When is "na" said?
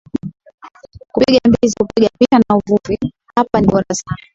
2.39-2.55